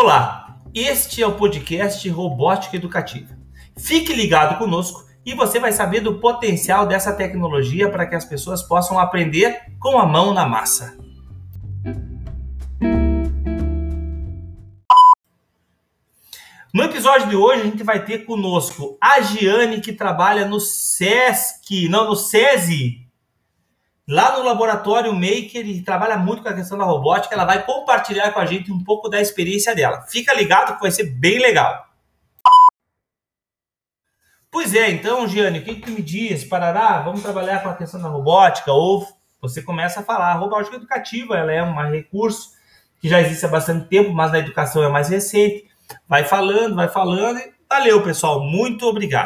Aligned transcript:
Olá, 0.00 0.60
este 0.72 1.24
é 1.24 1.26
o 1.26 1.34
podcast 1.34 2.08
Robótica 2.08 2.76
Educativa. 2.76 3.36
Fique 3.76 4.12
ligado 4.12 4.56
conosco 4.56 5.04
e 5.26 5.34
você 5.34 5.58
vai 5.58 5.72
saber 5.72 6.02
do 6.02 6.20
potencial 6.20 6.86
dessa 6.86 7.12
tecnologia 7.12 7.90
para 7.90 8.06
que 8.06 8.14
as 8.14 8.24
pessoas 8.24 8.62
possam 8.62 8.96
aprender 8.96 9.60
com 9.80 9.98
a 9.98 10.06
mão 10.06 10.32
na 10.32 10.46
massa. 10.46 10.96
No 16.72 16.84
episódio 16.84 17.28
de 17.30 17.34
hoje, 17.34 17.62
a 17.62 17.64
gente 17.64 17.82
vai 17.82 18.04
ter 18.04 18.18
conosco 18.18 18.96
a 19.00 19.20
Giane, 19.20 19.80
que 19.80 19.92
trabalha 19.92 20.46
no 20.46 20.60
SESC, 20.60 21.88
não, 21.88 22.06
no 22.06 22.14
SESI, 22.14 23.07
lá 24.08 24.38
no 24.38 24.42
laboratório 24.42 25.12
Maker 25.12 25.68
e 25.68 25.82
trabalha 25.82 26.16
muito 26.16 26.42
com 26.42 26.48
a 26.48 26.54
questão 26.54 26.78
da 26.78 26.84
robótica. 26.84 27.34
Ela 27.34 27.44
vai 27.44 27.62
compartilhar 27.64 28.32
com 28.32 28.40
a 28.40 28.46
gente 28.46 28.72
um 28.72 28.82
pouco 28.82 29.10
da 29.10 29.20
experiência 29.20 29.74
dela. 29.74 30.00
Fica 30.08 30.32
ligado 30.32 30.74
que 30.76 30.80
vai 30.80 30.90
ser 30.90 31.04
bem 31.04 31.38
legal. 31.38 31.86
Pois 34.50 34.74
é, 34.74 34.90
então, 34.90 35.28
Giane, 35.28 35.58
o 35.58 35.64
que, 35.64 35.74
tu 35.74 35.90
me 35.90 36.00
diz? 36.00 36.42
Parará, 36.42 37.02
vamos 37.02 37.22
trabalhar 37.22 37.62
com 37.62 37.68
a 37.68 37.76
questão 37.76 38.00
da 38.00 38.08
robótica? 38.08 38.72
Ou 38.72 39.06
você 39.42 39.60
começa 39.60 40.00
a 40.00 40.02
falar, 40.02 40.32
a 40.32 40.34
robótica 40.36 40.76
educativa, 40.76 41.36
ela 41.36 41.52
é 41.52 41.62
um 41.62 41.90
recurso 41.90 42.52
que 42.98 43.10
já 43.10 43.20
existe 43.20 43.44
há 43.44 43.48
bastante 43.48 43.88
tempo, 43.88 44.10
mas 44.12 44.32
na 44.32 44.38
educação 44.38 44.82
é 44.82 44.88
mais 44.88 45.10
recente. 45.10 45.68
Vai 46.08 46.24
falando, 46.24 46.74
vai 46.74 46.88
falando 46.88 47.38
valeu, 47.68 48.02
pessoal. 48.02 48.40
Muito 48.40 48.86
obrigado. 48.86 49.16